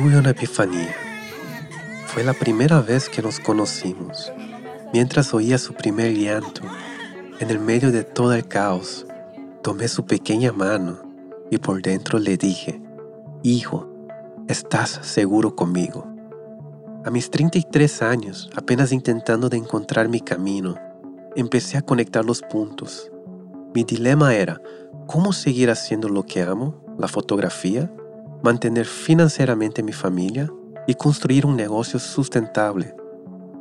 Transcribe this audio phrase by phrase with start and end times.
[0.00, 0.94] Tuve una epifanía.
[2.06, 4.32] Fue la primera vez que nos conocimos.
[4.92, 6.62] Mientras oía su primer llanto,
[7.40, 9.08] en el medio de todo el caos,
[9.60, 11.00] tomé su pequeña mano
[11.50, 12.80] y por dentro le dije,
[13.42, 13.92] Hijo,
[14.46, 16.06] ¿estás seguro conmigo?
[17.04, 20.76] A mis 33 años, apenas intentando de encontrar mi camino,
[21.34, 23.10] empecé a conectar los puntos.
[23.74, 24.62] Mi dilema era,
[25.08, 27.90] ¿cómo seguir haciendo lo que amo, la fotografía,
[28.42, 30.50] mantener financieramente mi familia
[30.86, 32.94] y construir un negocio sustentable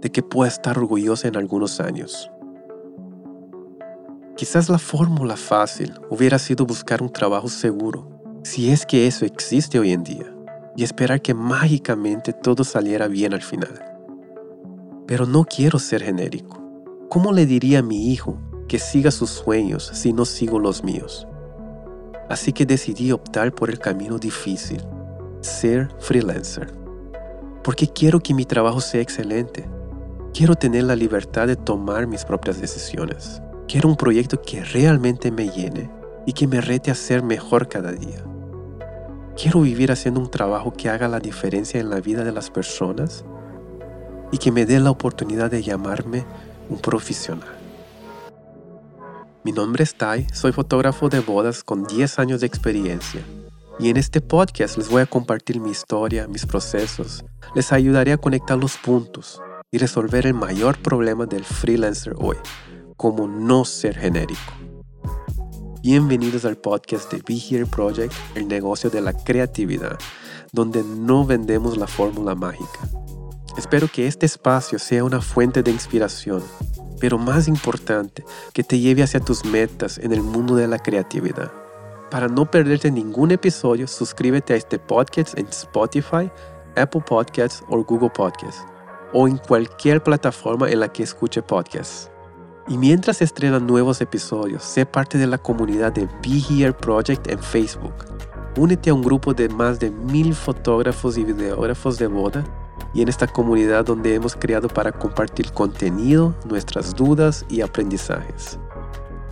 [0.00, 2.30] de que pueda estar orgullosa en algunos años?
[4.36, 8.06] Quizás la fórmula fácil hubiera sido buscar un trabajo seguro,
[8.42, 10.36] si es que eso existe hoy en día,
[10.76, 13.82] y esperar que mágicamente todo saliera bien al final.
[15.06, 16.62] Pero no quiero ser genérico.
[17.08, 18.38] ¿Cómo le diría a mi hijo
[18.68, 21.26] que siga sus sueños si no sigo los míos?
[22.28, 24.82] Así que decidí optar por el camino difícil,
[25.40, 26.72] ser freelancer.
[27.62, 29.68] Porque quiero que mi trabajo sea excelente.
[30.34, 33.40] Quiero tener la libertad de tomar mis propias decisiones.
[33.68, 35.90] Quiero un proyecto que realmente me llene
[36.26, 38.24] y que me rete a ser mejor cada día.
[39.36, 43.24] Quiero vivir haciendo un trabajo que haga la diferencia en la vida de las personas
[44.32, 46.24] y que me dé la oportunidad de llamarme
[46.68, 47.55] un profesional.
[49.46, 53.24] Mi nombre es Tai, soy fotógrafo de bodas con 10 años de experiencia
[53.78, 58.16] y en este podcast les voy a compartir mi historia, mis procesos, les ayudaré a
[58.16, 62.36] conectar los puntos y resolver el mayor problema del freelancer hoy,
[62.96, 64.52] como no ser genérico.
[65.80, 69.96] Bienvenidos al podcast de Be Here Project, el negocio de la creatividad,
[70.50, 72.80] donde no vendemos la fórmula mágica.
[73.56, 76.42] Espero que este espacio sea una fuente de inspiración,
[77.00, 81.52] pero más importante, que te lleve hacia tus metas en el mundo de la creatividad.
[82.10, 86.30] Para no perderte ningún episodio, suscríbete a este podcast en Spotify,
[86.76, 88.64] Apple Podcasts o Google Podcasts,
[89.12, 92.10] o en cualquier plataforma en la que escuche podcasts.
[92.68, 97.38] Y mientras estrenan nuevos episodios, sé parte de la comunidad de Be Here Project en
[97.38, 97.94] Facebook.
[98.56, 102.44] Únete a un grupo de más de mil fotógrafos y videógrafos de boda
[102.94, 108.58] y en esta comunidad donde hemos creado para compartir contenido, nuestras dudas y aprendizajes.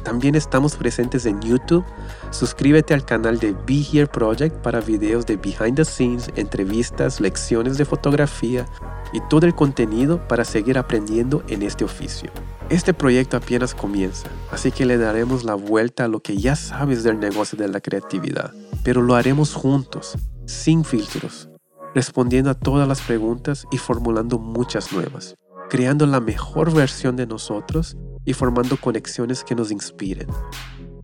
[0.05, 1.85] También estamos presentes en YouTube.
[2.31, 7.79] Suscríbete al canal de Be Here Project para videos de behind the scenes, entrevistas, lecciones
[7.79, 8.67] de fotografía
[9.15, 12.31] y todo el contenido para seguir aprendiendo en este oficio.
[12.69, 17.03] Este proyecto apenas comienza, así que le daremos la vuelta a lo que ya sabes
[17.03, 20.17] del negocio de la creatividad, pero lo haremos juntos,
[20.47, 21.49] sin filtros,
[21.95, 25.37] respondiendo a todas las preguntas y formulando muchas nuevas,
[25.71, 30.27] creando la mejor versión de nosotros y formando conexiones que nos inspiren.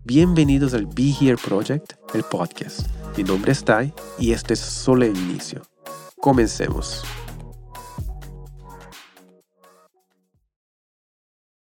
[0.05, 2.89] Bienvenidos al Be Here Project, el podcast.
[3.17, 5.63] Mi nombre es Tai y este es solo el inicio.
[6.21, 7.05] Comencemos.